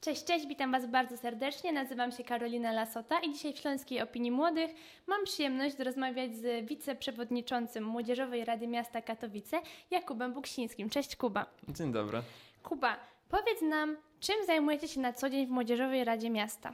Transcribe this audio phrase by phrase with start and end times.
[0.00, 1.72] Cześć, cześć, witam Was bardzo serdecznie.
[1.72, 4.70] Nazywam się Karolina Lasota i dzisiaj w Śląskiej Opinii Młodych
[5.06, 9.60] mam przyjemność rozmawiać z wiceprzewodniczącym Młodzieżowej Rady Miasta Katowice,
[9.90, 10.90] Jakubem Buksińskim.
[10.90, 11.46] Cześć Kuba.
[11.68, 12.22] Dzień dobry.
[12.62, 12.96] Kuba,
[13.28, 16.72] powiedz nam, czym zajmujecie się na co dzień w Młodzieżowej Radzie Miasta?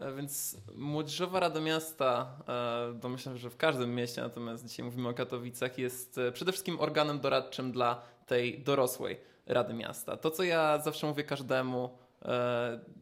[0.00, 5.08] E, Więc Młodzieżowa Rada Miasta, e, domyślam się, że w każdym mieście, natomiast dzisiaj mówimy
[5.08, 10.16] o Katowicach, jest e, przede wszystkim organem doradczym dla tej dorosłej Rady Miasta.
[10.16, 11.90] To, co ja zawsze mówię każdemu,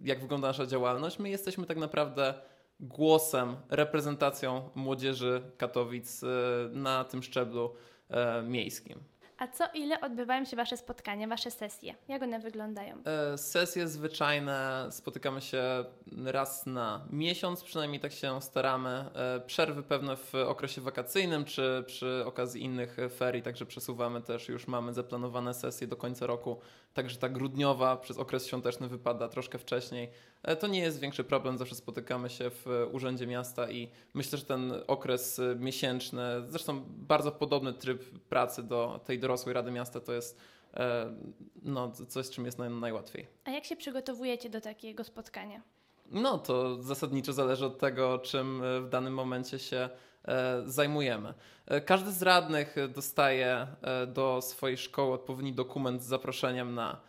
[0.03, 2.35] jak wygląda nasza działalność, my jesteśmy tak naprawdę
[2.81, 6.27] głosem, reprezentacją młodzieży Katowic e,
[6.73, 7.75] na tym szczeblu
[8.09, 8.99] e, miejskim.
[9.39, 11.95] A co ile odbywają się Wasze spotkania, Wasze sesje?
[12.09, 12.97] Jak one wyglądają?
[13.33, 15.85] E, Sesje zwyczajne, spotykamy się
[16.25, 18.89] raz na miesiąc, przynajmniej tak się staramy.
[19.15, 24.67] E, Przerwy pewne w okresie wakacyjnym czy przy okazji innych ferii, także przesuwamy też, już
[24.67, 26.61] mamy zaplanowane sesje do końca roku.
[26.95, 30.11] Także ta grudniowa przez okres świąteczny wypada troszkę wcześniej.
[30.43, 34.45] E, To nie jest większy problem, zawsze spotykamy się w Urzędzie Miasta i myślę, że
[34.45, 40.13] ten okres e, miesięczny, zresztą bardzo podobny tryb pracy do tej dorosłej Rady Miasta to
[40.13, 40.39] jest
[40.75, 41.15] e,
[41.63, 43.27] no, coś, z czym jest naj, najłatwiej.
[43.45, 45.63] A jak się przygotowujecie do takiego spotkania?
[46.11, 49.89] No to zasadniczo zależy od tego, czym e, w danym momencie się
[50.25, 51.35] e, zajmujemy.
[51.67, 57.08] E, Każdy z radnych dostaje e, do swojej szkoły odpowiedni dokument z zaproszeniem na e,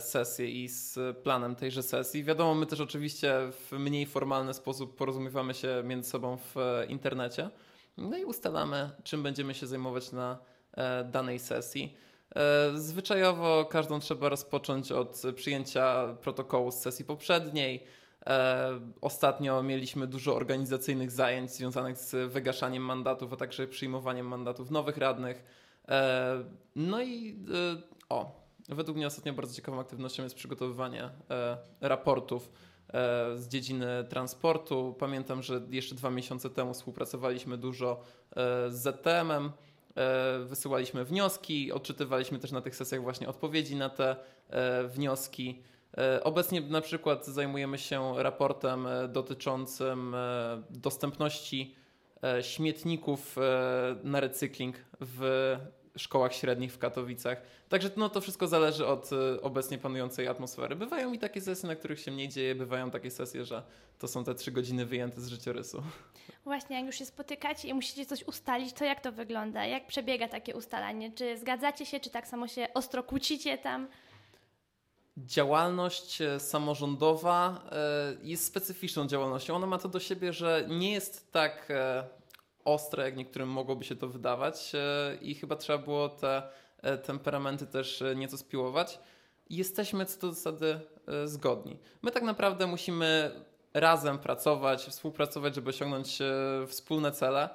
[0.00, 2.24] sesję i z planem tejże sesji.
[2.24, 7.50] Wiadomo, my też oczywiście w mniej formalny sposób porozumiewamy się między sobą w e, internecie.
[7.96, 10.38] No i ustalamy, czym będziemy się zajmować na
[10.72, 11.96] e, danej sesji.
[12.36, 17.84] E, Zwyczajowo każdą trzeba rozpocząć od przyjęcia protokołu z sesji poprzedniej.
[18.26, 24.96] E, Ostatnio mieliśmy dużo organizacyjnych zajęć związanych z wygaszaniem mandatów, a także przyjmowaniem mandatów nowych
[24.96, 25.44] radnych.
[25.88, 26.44] E,
[26.76, 32.50] No i e, o, według mnie ostatnio bardzo ciekawą aktywnością jest przygotowywanie e, raportów
[32.88, 34.94] e, z dziedziny transportu.
[34.98, 38.00] Pamiętam, że jeszcze dwa miesiące temu współpracowaliśmy dużo
[38.36, 39.52] e, z ZTM-em.
[40.44, 44.16] Wysyłaliśmy wnioski, odczytywaliśmy też na tych sesjach właśnie odpowiedzi na te
[44.88, 45.62] wnioski.
[46.22, 50.16] Obecnie na przykład zajmujemy się raportem dotyczącym
[50.70, 51.74] dostępności
[52.40, 53.36] śmietników
[54.04, 55.56] na recykling w
[55.98, 57.42] szkołach średnich w Katowicach.
[57.68, 60.76] Także no, to wszystko zależy od e, obecnie panującej atmosfery.
[60.76, 63.62] Bywają i takie sesje, na których się mniej dzieje, bywają takie sesje, że
[63.98, 65.82] to są te trzy godziny wyjęte z życiorysu.
[66.44, 69.66] Właśnie, jak już się spotykacie i musicie coś ustalić, to jak to wygląda?
[69.66, 71.12] Jak przebiega takie ustalanie?
[71.12, 73.88] Czy zgadzacie się, czy tak samo się ostro kłócicie tam?
[75.16, 79.56] Działalność e, samorządowa e, jest specyficzną działalnością.
[79.56, 82.04] Ona ma to do siebie, że nie jest tak e,
[82.74, 86.42] ostre, jak niektórym mogłoby się to wydawać, e, i chyba trzeba było te
[86.82, 89.00] e, temperamenty też e, nieco spiłować.
[89.50, 90.80] Jesteśmy co do zasady
[91.24, 91.78] zgodni.
[92.02, 93.30] My tak naprawdę musimy
[93.74, 96.18] razem pracować, współpracować, żeby osiągnąć
[96.66, 97.48] wspólne cele,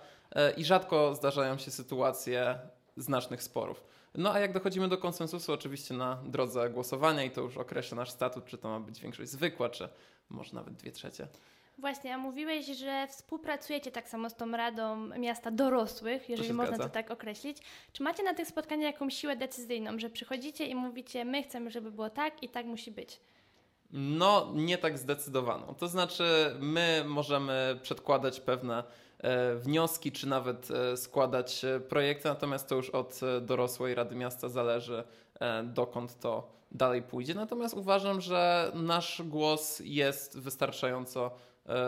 [0.57, 2.59] i rzadko zdarzają się sytuacje
[2.97, 3.83] znacznych sporów.
[4.15, 8.11] No a jak dochodzimy do konsensusu, oczywiście na drodze głosowania i to już określa nasz
[8.11, 9.89] statut, czy to ma być większość zwykła, czy
[10.29, 11.27] może nawet dwie trzecie.
[11.77, 16.77] Właśnie, a mówiłeś, że współpracujecie tak samo z tą Radą Miasta Dorosłych, jeżeli się można
[16.77, 17.57] to tak określić.
[17.93, 21.91] Czy macie na tych spotkaniach jakąś siłę decyzyjną, że przychodzicie i mówicie, my chcemy, żeby
[21.91, 23.19] było tak i tak musi być?
[23.93, 25.75] No, nie tak zdecydowaną.
[25.75, 26.23] To znaczy,
[26.59, 28.83] my możemy przedkładać pewne
[29.19, 34.49] e, wnioski, czy nawet e, składać e, projekty, natomiast to już od dorosłej Rady Miasta
[34.49, 35.03] zależy,
[35.63, 37.33] dokąd to dalej pójdzie.
[37.33, 41.31] Natomiast uważam, że nasz głos jest wystarczająco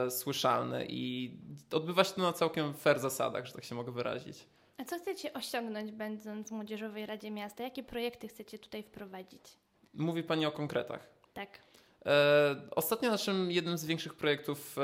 [0.10, 1.32] słyszalny i
[1.72, 4.46] odbywa się to na całkiem fair zasadach, że tak się mogę wyrazić.
[4.78, 7.64] A co chcecie osiągnąć, będąc w Młodzieżowej Radzie Miasta?
[7.64, 9.42] Jakie projekty chcecie tutaj wprowadzić?
[9.94, 11.08] Mówi Pani o konkretach.
[11.34, 11.60] Tak.
[12.06, 14.82] E, Ostatnio naszym jednym z większych projektów e,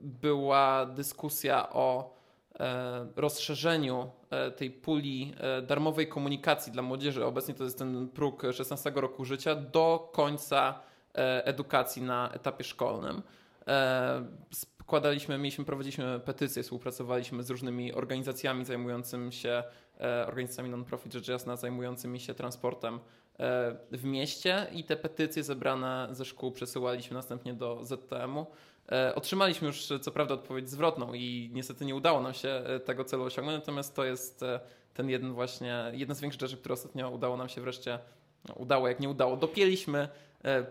[0.00, 2.14] była dyskusja o
[2.60, 7.24] e, rozszerzeniu e, tej puli e, darmowej komunikacji dla młodzieży.
[7.24, 10.80] Obecnie to jest ten próg 16 roku życia do końca
[11.14, 13.22] e, edukacji na etapie szkolnym.
[13.68, 14.24] E,
[14.82, 19.62] Składaliśmy, mieliśmy, prowadziliśmy petycje, współpracowaliśmy z różnymi organizacjami zajmującymi się,
[20.00, 23.00] e, organizacjami non-profit rzecz jasna, zajmującymi się transportem e,
[23.92, 28.46] w mieście i te petycje zebrane ze szkół przesyłaliśmy następnie do ZTM-u.
[29.14, 33.58] Otrzymaliśmy już co prawda odpowiedź zwrotną i niestety nie udało nam się tego celu osiągnąć,
[33.58, 34.44] natomiast to jest
[34.94, 37.98] ten jeden właśnie, jedna z większych rzeczy, które ostatnio udało nam się wreszcie,
[38.48, 40.08] no, udało jak nie udało, dopięliśmy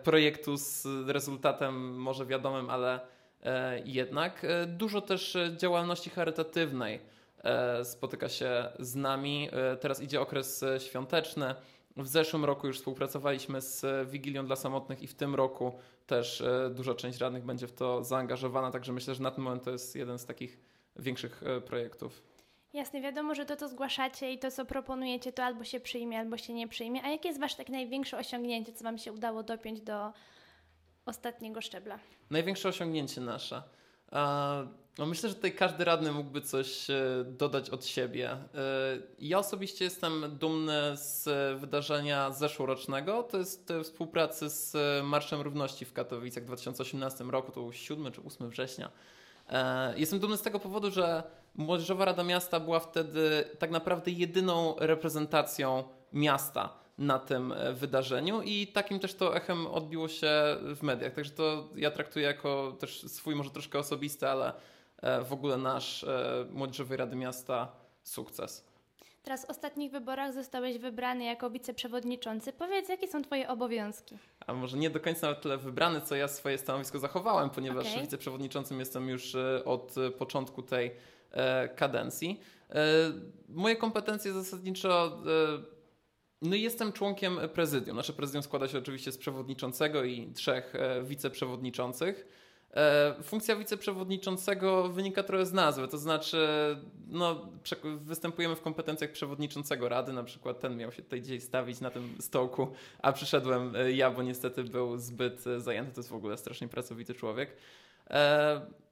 [0.03, 2.99] projektu z rezultatem może wiadomym, ale
[3.43, 4.43] e, jednak.
[4.43, 6.99] E, Dużo też e, działalności charytatywnej
[7.43, 9.49] e, spotyka się z nami.
[9.51, 11.55] E, Teraz idzie okres e, świąteczny.
[11.97, 15.73] W zeszłym roku już współpracowaliśmy z Wigilią dla Samotnych i w tym roku
[16.07, 19.63] też e, duża część radnych będzie w to zaangażowana, także myślę, że na ten moment
[19.63, 20.57] to jest jeden z takich
[20.95, 22.36] większych e, projektów.
[22.77, 26.37] Jasne, wiadomo, że to, co zgłaszacie i to, co proponujecie, to albo się przyjmie, albo
[26.37, 27.03] się nie przyjmie.
[27.03, 30.13] A jakie jest Wasze takie największe osiągnięcie, co Wam się udało dopiąć do
[31.05, 31.99] ostatniego szczebla?
[32.29, 33.63] Największe osiągnięcie nasze.
[34.97, 38.31] No myślę, że tutaj każdy radny mógłby coś e, dodać od siebie.
[38.31, 38.39] E,
[39.19, 43.23] ja osobiście jestem dumny z wydarzenia zeszłorocznego.
[43.23, 48.21] To jest współpracy z Marszem Równości w Katowicach w 2018 roku, to był 7 czy
[48.21, 48.91] 8 września.
[49.49, 51.23] E, jestem dumny z tego powodu, że
[51.55, 55.83] Młodzieżowa Rada Miasta była wtedy tak naprawdę jedyną reprezentacją
[56.13, 60.31] miasta na tym e, wydarzeniu i takim też to echem odbiło się
[60.75, 61.13] w mediach.
[61.13, 64.53] Także to ja traktuję jako też swój może troszkę osobisty, ale
[65.01, 66.05] e, w ogóle nasz
[66.49, 67.71] Młodzieżowej Rady Miasta
[68.03, 68.76] sukces.
[69.23, 72.53] Teraz w ostatnich wyborach zostałeś wybrany jako wiceprzewodniczący.
[72.53, 74.17] Powiedz, jakie są Twoje obowiązki?
[74.47, 78.01] A może nie do końca nawet tyle wybrany, co ja swoje stanowisko zachowałem, ponieważ okay.
[78.01, 80.91] wiceprzewodniczącym jestem już e, od e, początku tej
[81.31, 82.39] e, kadencji.
[83.49, 85.21] Moje kompetencje zasadniczo.
[86.41, 87.97] No i jestem członkiem prezydium.
[87.97, 90.73] Nasze prezydium składa się oczywiście z przewodniczącego i trzech
[91.03, 92.27] wiceprzewodniczących.
[92.75, 96.47] E, funkcja wiceprzewodniczącego wynika trochę z nazwy, to znaczy
[97.07, 97.49] no,
[97.97, 102.15] występujemy w kompetencjach przewodniczącego rady, na przykład ten miał się tutaj dzisiaj stawić na tym
[102.19, 102.67] stołku,
[102.99, 106.67] a przyszedłem e, ja, bo niestety był zbyt e, zajęty, to jest w ogóle strasznie
[106.67, 107.57] pracowity człowiek.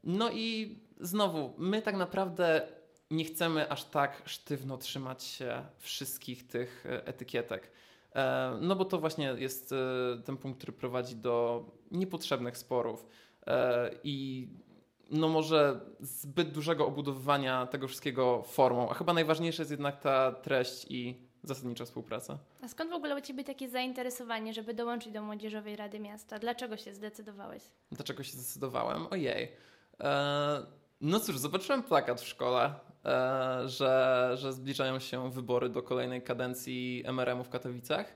[0.04, 2.68] No i znowu, my tak naprawdę
[3.12, 7.71] nie chcemy aż tak sztywno trzymać się wszystkich tych etykietek.
[8.62, 9.74] No bo to właśnie jest
[10.25, 13.06] ten punkt, który prowadzi do niepotrzebnych sporów.
[14.03, 14.47] I
[15.12, 20.86] no może zbyt dużego obudowywania tego wszystkiego formą, a chyba najważniejsza jest jednak ta treść
[20.89, 22.38] i zasadnicza współpraca.
[22.62, 26.39] A skąd w ogóle u Ciebie takie zainteresowanie, żeby dołączyć do Młodzieżowej Rady Miasta?
[26.39, 27.63] Dlaczego się zdecydowałeś?
[27.92, 29.07] Dlaczego się zdecydowałem?
[29.12, 29.51] Ojej.
[30.00, 30.65] E,
[31.01, 32.74] no cóż, zobaczyłem plakat w szkole,
[33.06, 38.13] e, że, że zbliżają się wybory do kolejnej kadencji MRM-u w Katowicach.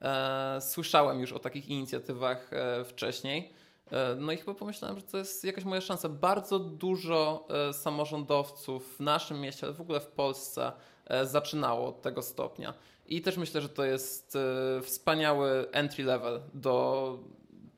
[0.00, 2.50] E, słyszałem już o takich inicjatywach
[2.84, 3.52] wcześniej.
[3.90, 6.08] E, no i chyba pomyślałem, że to jest jakaś moja szansa.
[6.08, 10.72] Bardzo dużo e, samorządowców w naszym mieście, ale w ogóle w Polsce
[11.06, 12.74] e, zaczynało od tego stopnia.
[13.06, 14.38] I też myślę, że to jest
[14.82, 17.18] wspaniały entry level do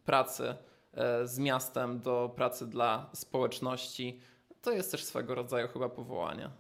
[0.04, 0.54] pracy
[1.24, 4.20] z miastem, do pracy dla społeczności.
[4.62, 6.50] To jest też swego rodzaju chyba powołanie.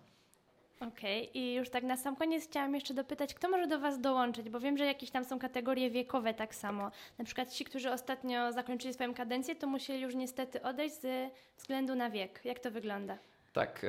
[0.80, 1.42] Okej, okay.
[1.42, 4.60] i już tak na sam koniec chciałam jeszcze dopytać, kto może do Was dołączyć, bo
[4.60, 6.90] wiem, że jakieś tam są kategorie wiekowe tak samo.
[7.18, 11.94] Na przykład ci, którzy ostatnio zakończyli swoją kadencję, to musieli już niestety odejść ze względu
[11.94, 12.40] na wiek.
[12.44, 13.18] Jak to wygląda?
[13.52, 13.88] Tak, e,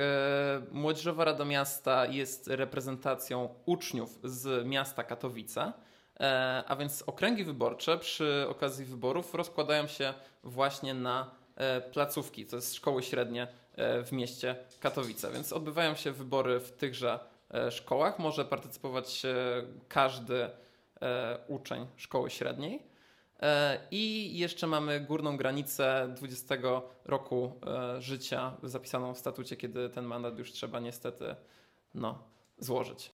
[0.72, 5.72] Młodzieżowa Rada Miasta jest reprezentacją uczniów z miasta Katowice,
[6.20, 10.14] e, a więc okręgi wyborcze przy okazji wyborów rozkładają się
[10.44, 15.32] właśnie na e, placówki, to jest szkoły średnie w mieście Katowice.
[15.32, 17.18] Więc odbywają się wybory w tychże
[17.54, 18.18] e, szkołach.
[18.18, 19.22] Może partycypować
[19.88, 20.50] każdy
[21.02, 22.92] e, uczeń szkoły średniej.
[23.90, 26.54] I jeszcze mamy górną granicę 20
[27.04, 27.60] roku
[27.98, 31.36] życia zapisaną w statucie, kiedy ten mandat już trzeba niestety
[31.94, 32.18] no,
[32.58, 33.12] złożyć.